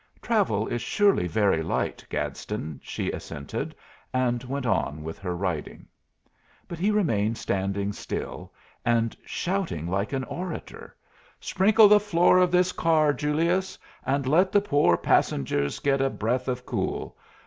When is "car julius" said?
12.71-13.77